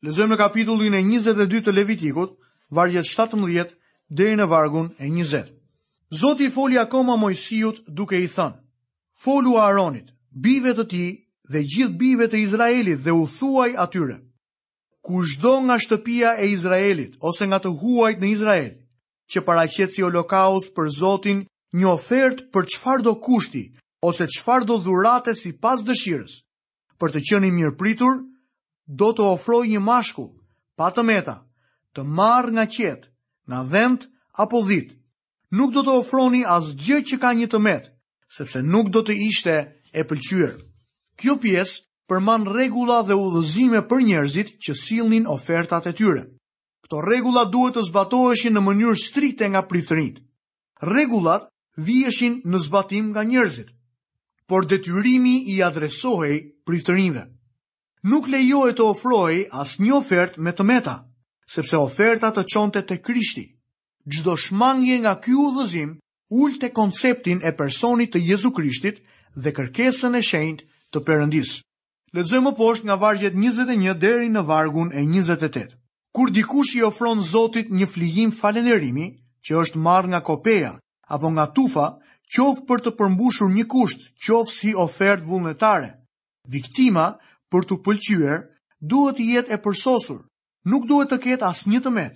Lezëm 0.06 0.30
në 0.36 0.38
kapitullin 0.38 0.94
e 0.94 1.00
22 1.01 1.62
të 1.66 1.74
levitikut, 1.74 2.34
vargjet 2.80 3.08
17 3.10 3.72
dhe 4.20 4.27
i 4.34 4.38
në 4.38 4.46
vargun 4.51 4.92
e 5.01 5.10
20. 5.10 5.39
Zoti 6.20 6.50
foli 6.58 6.77
akoma 6.82 7.16
Mojsiut 7.18 7.80
duke 8.00 8.20
i 8.22 8.27
thënë, 8.34 8.60
folu 9.24 9.56
Aronit, 9.62 10.12
bive 10.46 10.75
të 10.77 10.86
ti 10.92 11.01
dhe 11.54 11.63
gjithë 11.74 11.98
bive 12.04 12.27
të 12.34 12.44
Izraelit 12.44 13.01
dhe 13.08 13.12
u 13.12 13.25
thuaj 13.34 13.72
atyre. 13.86 14.20
Ku 15.01 15.24
nga 15.66 15.77
shtëpia 15.86 16.36
e 16.38 16.46
Izraelit 16.54 17.16
ose 17.30 17.48
nga 17.48 17.58
të 17.63 17.72
huajt 17.82 18.20
në 18.22 18.27
Izrael, 18.36 18.70
që 19.32 19.42
paraqet 19.48 19.94
si 19.96 20.04
olokaus 20.04 20.70
për 20.75 20.88
Zotin 21.00 21.42
një 21.74 21.88
ofert 21.89 22.46
për 22.54 22.63
qfar 22.74 23.01
do 23.01 23.16
kushti 23.16 23.63
ose 24.01 24.27
qfar 24.36 24.63
do 24.68 24.77
dhurate 24.77 25.34
si 25.36 25.51
pas 25.63 25.82
dëshirës, 25.88 26.38
për 27.00 27.10
të 27.12 27.20
qëni 27.30 27.51
mirë 27.58 27.75
pritur, 27.82 28.20
do 28.88 29.12
të 29.13 29.24
ofroj 29.34 29.67
një 29.67 29.79
mashku, 29.84 30.29
pa 30.79 30.89
të 30.91 31.03
meta, 31.03 31.34
të 31.94 32.03
marrë 32.08 32.53
nga 32.56 32.63
qetë, 32.75 33.08
nga 33.48 33.63
dhend 33.72 34.08
apo 34.39 34.62
dhitë. 34.63 34.96
Nuk 35.58 35.74
do 35.75 35.82
të 35.84 35.94
ofroni 36.00 36.41
as 36.44 36.74
gjë 36.75 37.01
që 37.12 37.17
ka 37.24 37.34
një 37.36 37.48
të 37.51 37.60
metë, 37.63 37.91
sepse 38.38 38.62
nuk 38.63 38.89
do 38.91 39.01
të 39.08 39.13
ishte 39.27 39.56
e 39.96 40.03
pëlqyër. 40.03 40.58
Kjo 41.20 41.38
pjesë 41.44 41.82
përman 42.12 42.48
regula 42.58 43.00
dhe 43.08 43.15
udhëzime 43.15 43.84
për 43.89 44.03
njerëzit 44.08 44.56
që 44.63 44.74
silnin 44.82 45.27
ofertat 45.36 45.88
e 45.88 45.94
tyre. 46.00 46.24
Këto 46.84 47.00
regula 47.03 47.46
duhet 47.51 47.75
të 47.79 47.86
zbatoheshin 47.89 48.56
në 48.56 48.62
mënyrë 48.67 49.00
strikte 49.08 49.50
nga 49.51 49.63
priftërinit. 49.72 50.20
Regulat 50.82 51.48
vijeshin 51.77 52.41
në 52.46 52.58
zbatim 52.67 53.10
nga 53.12 53.24
njerëzit, 53.24 53.72
por 54.48 54.67
detyrimi 54.67 55.41
i 55.53 55.60
adresohej 55.63 56.38
priftërinve 56.67 57.24
nuk 58.10 58.28
lejohet 58.32 58.78
të 58.80 58.86
ofroj 58.92 59.34
as 59.62 59.76
një 59.84 59.94
ofert 60.00 60.38
me 60.48 60.54
të 60.56 60.66
meta, 60.70 60.94
sepse 61.56 61.78
oferta 61.80 62.32
të 62.34 62.46
çonte 62.54 62.84
të 62.88 62.98
krishti. 63.08 63.44
Gjdo 64.08 64.38
shmangje 64.44 64.98
nga 65.04 65.14
ky 65.24 65.36
u 65.36 65.48
dhëzim, 65.56 65.96
ull 66.42 66.56
të 66.62 66.70
konceptin 66.80 67.42
e 67.44 67.52
personit 67.60 68.14
të 68.14 68.22
Jezu 68.30 68.52
Krishtit 68.56 69.02
dhe 69.44 69.54
kërkesën 69.58 70.16
e 70.20 70.24
shenjt 70.32 70.64
të 70.92 71.04
përëndis. 71.08 71.52
më 72.14 72.52
posht 72.60 72.84
nga 72.86 72.96
vargjet 73.04 73.34
21 73.36 73.94
deri 74.06 74.28
në 74.32 74.42
vargun 74.50 74.90
e 74.96 75.02
28. 75.04 75.76
Kur 76.16 76.28
dikush 76.32 76.76
i 76.78 76.82
ofron 76.84 77.22
Zotit 77.22 77.68
një 77.70 77.88
flijim 77.94 78.32
falenerimi, 78.32 79.08
që 79.46 79.52
është 79.62 79.82
marrë 79.88 80.08
nga 80.10 80.22
kopeja, 80.30 80.72
apo 81.14 81.28
nga 81.32 81.46
tufa, 81.56 81.88
qofë 82.36 82.64
për 82.68 82.80
të 82.84 82.92
përmbushur 82.98 83.50
një 83.58 83.66
kusht, 83.74 84.00
qofë 84.26 84.54
si 84.60 84.70
ofert 84.76 85.24
vullnetare. 85.28 85.90
Viktima 86.56 87.16
për 87.51 87.66
të 87.68 87.75
pëlqyer, 87.84 88.39
duhet 88.92 89.18
të 89.18 89.25
jetë 89.32 89.54
e 89.56 89.62
përsosur. 89.66 90.18
Nuk 90.72 90.88
duhet 90.89 91.12
të 91.13 91.20
ketë 91.25 91.48
asnjë 91.48 91.82
tëmet. 91.86 92.16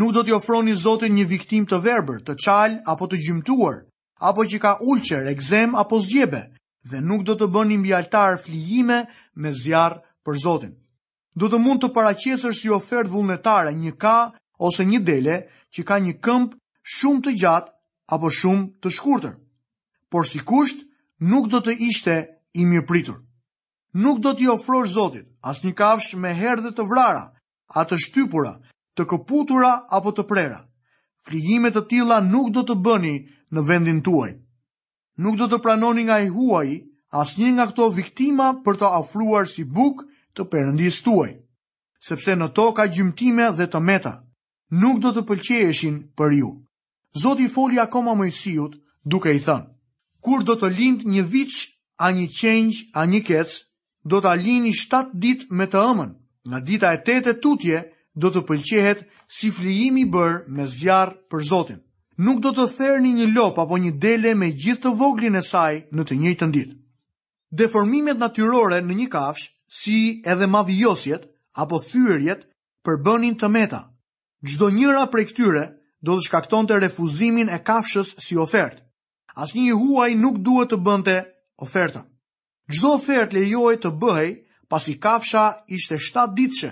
Nuk 0.00 0.12
do 0.14 0.22
t'i 0.24 0.34
ofroni 0.36 0.74
Zotit 0.78 1.12
një 1.12 1.24
viktimë 1.28 1.68
të 1.70 1.78
verbër, 1.84 2.20
të 2.26 2.34
çal 2.44 2.76
apo 2.92 3.08
të 3.10 3.18
gjymtuar, 3.26 3.80
apo 4.28 4.44
që 4.48 4.58
ka 4.62 4.76
ulqer, 4.92 5.26
egzem 5.32 5.74
apo 5.76 5.98
zgjebe, 6.00 6.42
dhe 6.88 7.00
nuk 7.02 7.26
do 7.28 7.34
të 7.36 7.48
bëni 7.54 7.76
mbi 7.82 7.92
altar 7.92 8.38
flijime 8.44 9.00
me 9.34 9.50
zjarr 9.62 9.98
për 10.24 10.38
Zotin. 10.44 10.74
Do 11.36 11.48
të 11.48 11.58
mund 11.58 11.82
të 11.82 11.90
paraqesësh 11.96 12.58
si 12.62 12.70
ofertë 12.70 13.10
vullnetare 13.12 13.74
një 13.74 13.92
ka 14.00 14.16
ose 14.62 14.84
një 14.86 15.00
dele 15.04 15.36
që 15.74 15.80
ka 15.88 15.96
një 16.04 16.14
këmb 16.24 16.54
shumë 16.96 17.22
të 17.26 17.32
gjatë 17.42 17.72
apo 18.14 18.30
shumë 18.38 18.66
të 18.82 18.88
shkurtër. 18.96 19.34
Por 20.12 20.28
sikusht 20.28 20.86
nuk 21.32 21.50
do 21.52 21.60
të 21.64 21.76
ishte 21.88 22.16
i 22.60 22.64
mirëpritur 22.68 23.18
nuk 23.92 24.18
do 24.20 24.32
t'i 24.34 24.48
ofrosh 24.48 24.88
Zotit 24.94 25.28
as 25.42 25.60
një 25.62 25.72
kafsh 25.76 26.14
me 26.20 26.32
herdhe 26.34 26.72
të 26.72 26.84
vrara, 26.88 27.24
a 27.76 27.84
të 27.84 27.96
shtypura, 28.00 28.54
të 28.96 29.04
këputura 29.08 29.72
apo 29.98 30.12
të 30.12 30.24
prera. 30.28 30.58
Flijimet 31.26 31.74
të 31.76 31.82
tilla 31.88 32.18
nuk 32.20 32.50
do 32.52 32.62
të 32.66 32.74
bëni 32.84 33.16
në 33.52 33.60
vendin 33.68 34.00
tuaj. 34.02 34.32
Nuk 35.22 35.36
do 35.38 35.46
të 35.48 35.58
pranoni 35.62 36.04
nga 36.04 36.18
i 36.24 36.28
huaj 36.32 36.68
as 37.22 37.34
një 37.38 37.52
nga 37.56 37.66
këto 37.70 37.88
viktima 37.94 38.46
për 38.64 38.80
të 38.80 38.90
afruar 39.00 39.46
si 39.48 39.64
buk 39.64 40.02
të 40.34 40.46
përëndis 40.50 41.02
tuaj, 41.04 41.30
sepse 42.02 42.32
në 42.36 42.48
to 42.56 42.70
ka 42.76 42.86
gjymtime 42.88 43.50
dhe 43.58 43.66
të 43.68 43.80
meta. 43.80 44.14
Nuk 44.82 45.02
do 45.04 45.12
të 45.12 45.22
pëlqeheshin 45.28 45.96
për 46.16 46.38
ju. 46.38 46.50
Zoti 47.22 47.46
foli 47.52 47.76
akoma 47.78 48.14
mëjësijut 48.16 48.78
duke 49.04 49.28
i 49.36 49.40
thënë, 49.46 49.68
kur 50.24 50.40
do 50.48 50.54
të 50.56 50.72
lindë 50.78 51.08
një 51.12 51.24
vich, 51.34 51.58
a 52.00 52.08
një 52.16 52.26
qenjë, 52.40 52.78
a 52.96 53.04
një 53.04 53.20
kecë, 53.28 53.60
do 54.10 54.20
të 54.20 54.28
alini 54.34 54.72
7 54.78 55.12
dit 55.22 55.44
me 55.50 55.66
të 55.70 55.80
ëmën, 55.92 56.12
nga 56.50 56.58
dita 56.66 56.92
e 56.96 57.00
8 57.06 57.30
e 57.32 57.36
tutje 57.42 57.78
do 58.14 58.30
të 58.30 58.40
pëlqehet 58.48 59.04
si 59.32 59.50
flijimi 59.50 60.04
bërë 60.10 60.42
me 60.48 60.66
zjarë 60.66 61.14
për 61.30 61.44
Zotin. 61.50 61.80
Nuk 62.18 62.42
do 62.44 62.50
të 62.52 62.66
therë 62.76 62.98
një 63.02 63.28
lop 63.34 63.58
apo 63.58 63.76
një 63.80 63.92
dele 64.02 64.34
me 64.36 64.50
gjithë 64.52 64.82
të 64.82 64.92
voglin 65.00 65.36
e 65.38 65.42
saj 65.42 65.86
në 65.94 66.02
të 66.08 66.18
njëjtë 66.22 66.48
ditë. 66.54 66.76
Deformimet 67.60 68.18
natyrore 68.18 68.80
në 68.84 68.94
një 69.00 69.08
kafsh, 69.14 69.46
si 69.78 70.22
edhe 70.26 70.46
vijosjet 70.68 71.24
apo 71.56 71.78
thyrjet, 71.78 72.44
përbënin 72.84 73.36
të 73.38 73.48
meta. 73.48 73.80
Gjdo 74.44 74.70
njëra 74.70 75.06
prej 75.06 75.26
këtyre 75.30 75.64
do 76.04 76.16
të 76.18 76.26
shkakton 76.26 76.66
të 76.66 76.80
refuzimin 76.84 77.48
e 77.48 77.58
kafshës 77.68 78.16
si 78.18 78.36
ofertë. 78.36 78.82
As 79.36 79.54
një 79.54 79.72
huaj 79.72 80.14
nuk 80.18 80.36
duhet 80.44 80.70
të 80.70 80.76
bënte 80.82 81.16
ofertën 81.64 82.04
gjdo 82.72 82.90
ofert 82.96 83.32
lejoj 83.36 83.74
të 83.82 83.90
bëhej 84.02 84.30
pasi 84.72 84.96
kafsha 85.02 85.44
ishte 85.76 85.98
7 86.00 86.32
ditëshe. 86.36 86.70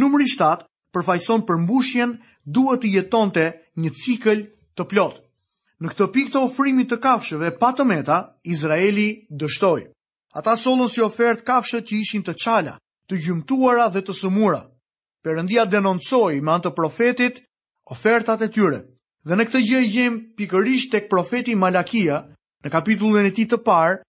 Numëri 0.00 0.28
7 0.34 0.64
përfajson 0.94 1.44
për 1.48 1.60
mbushjen 1.64 2.16
duhet 2.44 2.82
të 2.82 2.92
jetonte 2.96 3.46
një 3.78 3.90
cikël 4.02 4.42
të 4.76 4.86
plot. 4.90 5.20
Në 5.78 5.92
këtë 5.92 6.08
pik 6.14 6.32
të 6.34 6.40
ofrimit 6.42 6.88
të 6.90 6.96
kafshëve 7.04 7.50
meta, 7.86 8.16
Izraeli 8.44 9.08
dështoj. 9.30 9.82
Ata 10.38 10.56
solën 10.56 10.88
si 10.90 11.00
ofert 11.00 11.44
kafshët 11.46 11.84
që 11.88 11.94
ishin 12.02 12.22
të 12.24 12.34
qala, 12.42 12.74
të 13.08 13.14
gjymtuara 13.22 13.86
dhe 13.94 14.00
të 14.02 14.12
sëmura. 14.20 14.62
Perëndia 15.24 15.64
denoncoi 15.66 16.40
me 16.40 16.50
anë 16.52 16.64
të 16.66 16.70
profetit 16.78 17.40
ofertat 17.92 18.40
e 18.46 18.48
tyre. 18.48 18.80
Dhe 19.28 19.34
në 19.36 19.44
këtë 19.48 19.60
gjë 19.68 19.80
gjem 19.92 20.14
pikërisht 20.36 20.92
tek 20.92 21.08
profeti 21.10 21.54
Malakia 21.56 22.18
në 22.64 22.68
kapitullin 22.74 23.28
e 23.30 23.34
tij 23.36 23.46
të 23.50 23.58
parë 23.66 24.02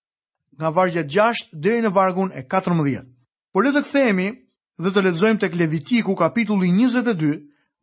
nga 0.59 0.69
vargja 0.75 1.03
6 1.07 1.53
deri 1.63 1.79
në 1.85 1.91
vargun 1.95 2.31
e 2.35 2.43
14. 2.51 3.03
Por 3.55 3.63
le 3.63 3.71
të 3.71 3.81
kthehemi 3.87 4.27
dhe 4.83 4.91
të 4.93 5.03
lexojmë 5.07 5.39
tek 5.45 5.55
Levitiku 5.57 6.13
kapitulli 6.19 6.69
22, 6.75 7.31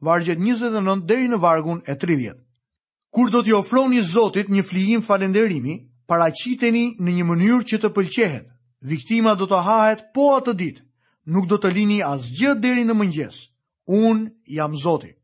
vargjet 0.04 0.38
29 0.40 1.00
deri 1.08 1.30
në 1.32 1.40
vargun 1.42 1.80
e 1.88 1.96
30. 2.00 2.36
Kur 3.16 3.32
do 3.32 3.40
t'i 3.42 3.56
ofroni 3.56 4.02
Zotit 4.04 4.50
një 4.52 4.62
flijim 4.68 5.02
falenderimi, 5.02 5.78
paraqiteni 6.06 6.84
në 7.00 7.16
një 7.18 7.26
mënyrë 7.30 7.64
që 7.72 7.80
të 7.82 7.90
pëlqehet. 7.96 8.46
Viktima 8.86 9.32
do 9.34 9.48
të 9.48 9.62
hahet 9.66 10.02
po 10.14 10.26
atë 10.36 10.52
ditë. 10.60 10.82
Nuk 11.34 11.48
do 11.50 11.56
të 11.58 11.72
lini 11.74 12.02
asgjë 12.06 12.52
deri 12.62 12.84
në 12.86 12.94
mëngjes. 12.94 13.36
Unë 13.90 14.52
jam 14.58 14.76
Zoti. 14.78 15.14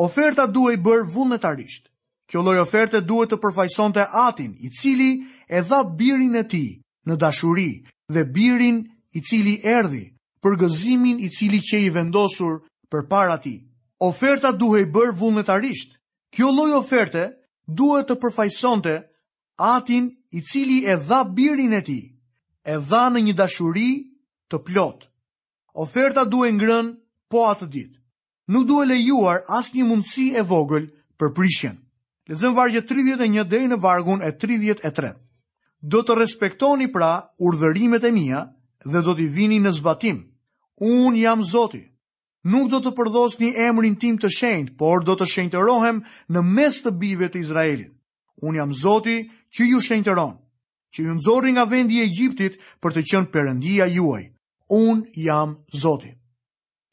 Oferta 0.00 0.46
duhej 0.46 0.78
bër 0.80 1.02
vullnetarisht. 1.12 1.89
Kjo 2.30 2.44
lloj 2.46 2.60
oferte 2.62 3.00
duhet 3.02 3.32
të 3.32 3.36
përfaqësonte 3.42 4.04
atin, 4.24 4.52
i 4.66 4.70
cili 4.80 5.08
e 5.50 5.62
dha 5.66 5.80
birin 5.98 6.36
e 6.38 6.44
tij 6.52 6.68
në 7.10 7.16
dashuri 7.24 7.70
dhe 8.14 8.22
birin 8.36 8.76
i 9.18 9.22
cili 9.28 9.54
erdhi 9.76 10.04
për 10.44 10.54
gëzimin 10.60 11.18
i 11.26 11.30
cili 11.38 11.58
që 11.68 11.80
i 11.86 11.88
vendosur 11.96 12.60
për 12.90 13.02
para 13.10 13.34
ti. 13.42 13.56
Oferta 14.10 14.50
i 14.54 14.86
bërë 14.94 15.16
vullnetarisht. 15.18 15.98
Kjo 16.34 16.50
loj 16.54 16.70
oferte 16.78 17.24
duhet 17.66 18.06
të 18.08 18.14
përfajsonte 18.22 18.94
atin 19.74 20.04
i 20.30 20.40
cili 20.50 20.78
e 20.86 20.94
dha 21.08 21.24
birin 21.34 21.72
e 21.72 21.82
ti, 21.88 22.00
e 22.64 22.74
dha 22.90 23.04
në 23.10 23.26
një 23.26 23.34
dashuri 23.42 23.90
të 24.50 24.56
plot. 24.68 25.10
Oferta 25.84 26.22
duhej 26.30 26.52
ngrën 26.60 26.94
po 27.30 27.48
atë 27.50 27.66
dit. 27.74 27.90
Nuk 28.52 28.66
duhe 28.70 28.86
lejuar 28.86 29.42
as 29.58 29.74
një 29.74 29.84
mundësi 29.90 30.30
e 30.38 30.42
vogël 30.52 30.86
për 31.18 31.34
prishen. 31.38 31.78
Lexojmë 32.30 32.54
vargje 32.54 32.80
31 32.86 33.42
deri 33.50 33.66
në 33.70 33.76
vargun 33.82 34.20
e 34.22 34.28
33. 34.38 35.08
Do 35.92 36.04
të 36.06 36.14
respektoni 36.20 36.86
pra 36.94 37.08
urdhërimet 37.42 38.04
e 38.06 38.10
mia 38.14 38.44
dhe 38.86 39.00
do 39.02 39.14
t'i 39.18 39.24
vini 39.34 39.56
në 39.64 39.72
zbatim. 39.80 40.20
Unë 40.80 41.22
jam 41.24 41.40
Zoti. 41.50 41.80
Nuk 42.52 42.68
do 42.72 42.78
të 42.84 42.92
përdhosni 42.96 43.50
emrin 43.68 43.96
tim 44.00 44.14
të 44.16 44.30
shenjt, 44.36 44.76
por 44.78 45.02
do 45.04 45.16
të 45.18 45.26
shenjtërohem 45.28 45.98
në 46.32 46.42
mes 46.54 46.78
të 46.86 46.92
bijve 47.02 47.28
të 47.34 47.40
Izraelit. 47.42 47.90
Unë 48.46 48.60
jam 48.60 48.74
Zoti 48.82 49.16
që 49.50 49.66
ju 49.72 49.80
shenjtëron, 49.88 50.36
që 50.94 51.02
ju 51.08 51.14
nxorri 51.18 51.52
nga 51.52 51.64
vendi 51.68 51.98
i 51.98 52.04
Egjiptit 52.06 52.56
për 52.80 52.92
të 52.94 53.04
qenë 53.10 53.30
perëndia 53.34 53.88
juaj. 53.96 54.22
Unë 54.70 55.16
jam 55.26 55.56
Zoti. 55.82 56.14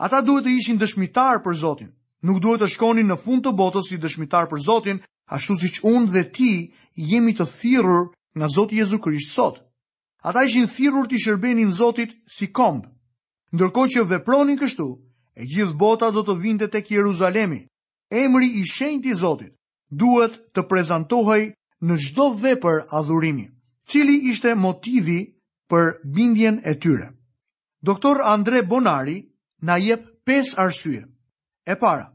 Ata 0.02 0.24
duhet 0.26 0.50
të 0.50 0.58
ishin 0.58 0.82
dëshmitar 0.82 1.44
për 1.46 1.54
Zotin. 1.62 1.94
Nuk 2.26 2.42
duhet 2.42 2.66
të 2.66 2.72
shkonin 2.74 3.08
në 3.14 3.20
fund 3.22 3.46
të 3.46 3.54
botës 3.56 3.94
si 3.94 4.02
dëshmitar 4.02 4.50
për 4.52 4.64
Zotin, 4.66 5.00
ashtu 5.32 5.56
si 5.60 5.68
që 5.76 5.82
unë 5.96 6.12
dhe 6.14 6.24
ti 6.36 6.52
jemi 6.96 7.34
të 7.36 7.46
thirur 7.52 8.08
nga 8.38 8.48
Zotë 8.56 8.78
Jezu 8.80 9.00
Krishtë 9.04 9.34
sot. 9.34 9.58
Ata 10.24 10.44
ishin 10.48 10.68
thirur 10.68 11.08
të 11.08 11.20
shërbenin 11.24 11.72
Zotit 11.72 12.16
si 12.32 12.48
kombë, 12.48 12.88
ndërko 13.54 13.84
që 13.94 14.08
vepronin 14.10 14.58
kështu, 14.60 14.88
e 15.40 15.44
gjithë 15.46 15.78
bota 15.78 16.10
do 16.12 16.24
të 16.26 16.36
vindet 16.42 16.74
e 16.76 16.82
kjeruzalemi, 16.82 17.60
emri 18.10 18.50
i 18.62 18.64
shenjti 18.66 19.14
Zotit 19.14 19.54
duhet 19.92 20.40
të 20.54 20.62
prezentohaj 20.68 21.44
në 21.86 21.94
gjdo 22.06 22.26
vepër 22.44 22.78
për 22.88 22.96
adhurimi, 23.00 23.46
cili 23.90 24.16
ishte 24.32 24.56
motivi 24.56 25.20
për 25.70 25.96
bindjen 26.16 26.62
e 26.66 26.74
tyre. 26.76 27.08
Doktor 27.82 28.24
Andre 28.24 28.64
Bonari 28.64 29.20
na 29.62 29.76
jep 29.78 30.08
pes 30.26 30.54
arsye. 30.58 31.04
E 31.66 31.76
para, 31.76 32.08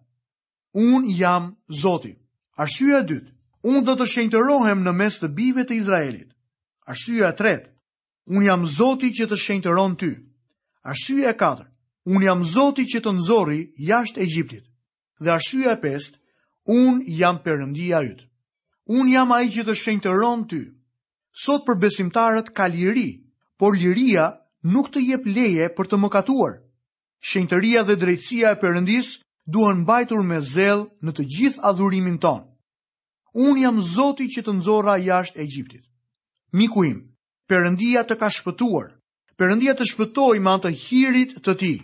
unë 0.74 1.16
jam 1.18 1.54
Zotit. 1.68 2.18
Arsyeja 2.60 2.98
e 3.02 3.06
dytë, 3.10 3.30
unë 3.70 3.82
do 3.88 3.92
të 3.98 4.06
shenjtërohem 4.12 4.80
në 4.86 4.92
mes 5.00 5.16
të 5.22 5.28
bijve 5.36 5.64
të 5.68 5.76
Izraelit. 5.80 6.28
Arsyeja 6.94 7.28
e 7.32 7.36
tretë, 7.40 7.70
unë 8.34 8.46
jam 8.48 8.66
Zoti 8.72 9.10
që 9.18 9.28
të 9.30 9.38
shenjtëron 9.44 9.94
ty. 10.02 10.10
Arsyeja 10.92 11.30
e 11.34 11.38
katërt, 11.42 11.70
unë 12.14 12.26
jam 12.26 12.42
Zoti 12.54 12.84
që 12.92 13.00
të 13.04 13.14
nxorri 13.16 13.60
jashtë 13.90 14.20
Egjiptit. 14.24 14.66
Dhe 15.22 15.30
arsyeja 15.36 15.76
e 15.76 15.80
pestë, 15.84 16.18
unë 16.76 17.16
jam 17.22 17.38
Perëndia 17.44 18.02
yt. 18.10 18.24
Unë 18.98 19.12
jam 19.14 19.32
ai 19.36 19.48
që 19.54 19.64
të 19.70 19.76
shenjtëron 19.84 20.44
ty. 20.50 20.62
Sot 21.44 21.62
për 21.66 21.78
besimtarët 21.86 22.50
ka 22.58 22.66
liri, 22.74 23.08
por 23.58 23.78
liria 23.78 24.26
nuk 24.74 24.90
të 24.92 25.04
jep 25.08 25.26
leje 25.36 25.70
për 25.76 25.88
të 25.88 26.00
mëkatuar. 26.02 26.58
Shenjtëria 27.30 27.86
dhe 27.86 27.96
drejtësia 28.02 28.52
e 28.52 28.58
Perëndisë 28.62 29.20
duhen 29.46 29.84
bajtur 29.86 30.22
me 30.22 30.38
zel 30.40 30.84
në 31.04 31.12
të 31.18 31.24
gjithë 31.36 31.64
adhurimin 31.68 32.18
tonë. 32.22 32.46
Unë 33.44 33.62
jam 33.64 33.78
zoti 33.80 34.26
që 34.28 34.42
të 34.44 34.52
nëzora 34.58 34.96
jashtë 35.00 35.40
Egjiptit. 35.40 35.86
Miku 36.52 36.84
im, 36.84 36.98
përëndia 37.48 38.02
të 38.04 38.18
ka 38.20 38.28
shpëtuar, 38.30 38.90
përëndia 39.40 39.72
të 39.76 39.86
shpëtoj 39.92 40.38
me 40.44 40.58
të 40.62 40.72
hirit 40.82 41.38
të 41.44 41.54
ti. 41.60 41.74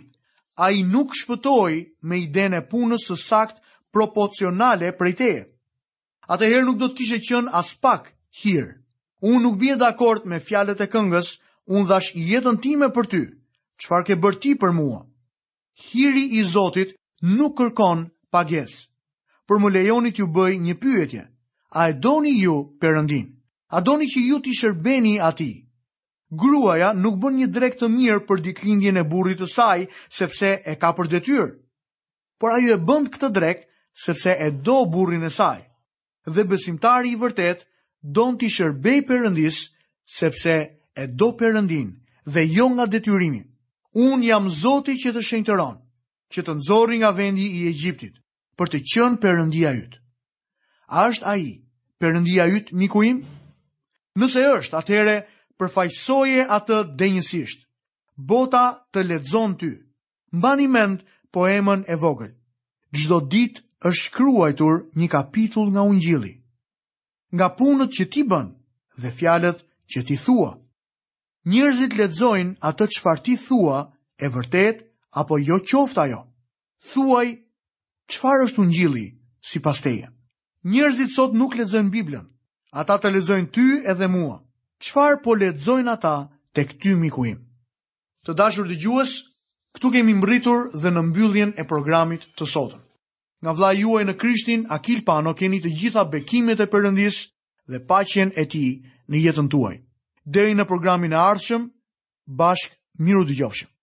A 0.59 0.71
i 0.75 0.83
nuk 0.83 1.15
shpëtoj 1.15 1.73
me 2.03 2.17
i 2.21 2.27
dene 2.27 2.61
punës 2.69 3.07
së 3.09 3.15
sakt 3.17 3.61
proporcionale 3.93 4.91
prej 4.97 5.13
teje. 5.21 5.43
Atëherë 6.29 6.65
nuk 6.67 6.77
do 6.77 6.87
të 6.89 6.97
kishe 6.97 7.19
qënë 7.27 7.49
as 7.59 7.73
pak 7.81 8.13
hirë. 8.43 8.75
Unë 9.25 9.41
nuk 9.43 9.57
bje 9.59 9.75
dhe 9.79 9.87
akort 9.89 10.25
me 10.29 10.39
fjalet 10.39 10.81
e 10.81 10.87
këngës, 10.87 11.29
unë 11.67 11.87
dhash 11.89 12.11
jetën 12.15 12.61
time 12.61 12.87
për 12.95 13.05
ty, 13.11 13.23
qfar 13.81 14.05
ke 14.05 14.15
bërti 14.15 14.53
për 14.61 14.71
mua. 14.71 14.99
Hiri 15.89 16.25
i 16.39 16.43
Zotit 16.47 16.93
nuk 17.21 17.57
kërkon 17.57 18.03
pages. 18.31 18.89
Për 19.47 19.57
më 19.59 19.71
lejoni 19.73 20.11
t'ju 20.13 20.27
bëj 20.27 20.57
një 20.61 20.75
pyetje. 20.81 21.23
A 21.75 21.89
e 21.89 21.93
doni 21.93 22.35
ju 22.43 22.53
perëndin? 22.79 23.27
A 23.71 23.79
doni 23.81 24.05
që 24.05 24.19
ju 24.27 24.39
t'i 24.41 24.53
shërbeni 24.53 25.19
atij? 25.19 25.65
Gruaja 26.31 26.93
nuk 26.93 27.17
bën 27.21 27.35
një 27.39 27.47
drek 27.49 27.75
të 27.79 27.89
mirë 27.89 28.21
për 28.27 28.41
diklindjen 28.45 28.97
e 28.97 29.03
burrit 29.03 29.39
të 29.41 29.47
saj, 29.49 29.87
sepse 30.09 30.59
e 30.65 30.75
ka 30.77 30.91
për 30.93 31.09
detyrë. 31.13 31.49
Por 32.39 32.53
ajo 32.57 32.75
e 32.75 32.79
bën 32.87 33.09
këtë 33.13 33.29
drek 33.33 33.65
sepse 34.05 34.35
e 34.37 34.51
do 34.51 34.85
burrin 34.85 35.25
e 35.25 35.29
saj. 35.33 35.65
Dhe 36.25 36.43
besimtari 36.45 37.11
i 37.15 37.19
vërtet 37.21 37.65
don 38.03 38.37
t'i 38.37 38.49
shërbejë 38.49 39.05
përëndis, 39.09 39.57
sepse 40.05 40.55
e 40.95 41.03
do 41.07 41.33
perëndin 41.33 41.91
dhe 42.29 42.45
jo 42.53 42.69
nga 42.73 42.85
detyrimi. 42.85 43.41
Un 43.95 44.21
jam 44.23 44.49
Zoti 44.49 44.97
që 45.01 45.13
të 45.13 45.21
shenjtëron 45.25 45.75
që 46.33 46.43
të 46.45 46.53
nëzori 46.59 46.99
nga 47.01 47.09
vendi 47.17 47.47
i 47.61 47.67
Egjiptit 47.71 48.17
për 48.59 48.71
të 48.71 48.81
qenë 48.93 49.19
perëndia 49.23 49.71
yt. 49.81 49.99
A 50.99 51.09
është 51.09 51.25
ai 51.33 51.45
perëndia 51.99 52.45
yt 52.57 52.71
miku 52.81 53.03
im? 53.09 53.19
Nëse 54.19 54.41
është, 54.57 54.75
atëherë 54.81 55.15
përfaqësoje 55.59 56.45
atë 56.57 56.77
denjësisht. 56.99 57.65
Bota 58.31 58.65
të 58.93 58.99
ledzon 59.07 59.55
ty. 59.59 59.69
Mbani 60.37 60.67
mend 60.75 60.99
poemën 61.33 61.81
e 61.87 61.95
vogël. 62.03 62.33
Çdo 62.95 63.19
ditë 63.31 63.59
është 63.89 64.03
shkruar 64.05 64.51
një 64.97 65.07
kapitull 65.15 65.69
nga 65.71 65.83
Ungjilli. 65.89 66.35
Nga 67.35 67.47
punët 67.57 67.91
që 67.95 68.05
ti 68.13 68.21
bën 68.29 68.47
dhe 69.01 69.09
fjalët 69.17 69.59
që 69.91 69.99
ti 70.07 70.15
thua. 70.25 70.51
Njerëzit 71.49 71.93
lexojnë 71.99 72.57
atë 72.69 72.85
çfarë 72.93 73.23
ti 73.25 73.35
thua 73.45 73.77
e 74.17 74.27
vërtetë 74.33 74.88
apo 75.11 75.37
jo 75.39 75.59
qofta 75.59 76.05
jo. 76.09 76.23
Thuaj, 76.93 77.27
qëfar 78.09 78.43
është 78.47 78.61
unë 78.63 78.75
gjili, 78.75 79.05
si 79.41 79.59
pasteje? 79.59 80.05
teje? 80.07 80.13
Njërzit 80.63 81.11
sot 81.11 81.33
nuk 81.35 81.55
ledzojnë 81.57 81.89
Biblën, 81.91 82.25
ata 82.81 82.95
të 83.01 83.11
ledzojnë 83.13 83.51
ty 83.53 83.65
edhe 83.91 84.07
mua. 84.07 84.37
Qëfar 84.83 85.17
po 85.23 85.31
ledzojnë 85.39 85.89
ata 85.91 86.15
të 86.55 86.61
këty 86.69 86.93
mikuim? 87.01 87.37
Të 88.25 88.35
dashur 88.37 88.67
të 88.69 88.77
gjuës, 88.83 89.11
këtu 89.75 89.91
kemi 89.91 90.13
mbritur 90.19 90.69
dhe 90.81 90.91
në 90.93 91.01
mbylljen 91.11 91.51
e 91.57 91.63
programit 91.67 92.23
të 92.39 92.45
sotën. 92.53 92.79
Nga 93.43 93.51
vla 93.57 93.69
juaj 93.81 94.03
në 94.05 94.15
Krishtin, 94.21 94.65
Akil 94.69 95.01
Pano 95.07 95.33
keni 95.33 95.59
të 95.63 95.69
gjitha 95.79 96.03
bekimet 96.11 96.59
e 96.59 96.67
përëndis 96.73 97.17
dhe 97.71 97.79
pacjen 97.89 98.31
e 98.35 98.43
ti 98.51 98.65
në 99.09 99.17
jetën 99.25 99.47
tuaj. 99.51 99.75
Deri 100.25 100.53
në 100.55 100.65
programin 100.67 101.13
e 101.15 101.19
ardhshëm, 101.31 101.67
bashk 102.27 102.77
miru 102.99 103.25
gjofshëm. 103.27 103.78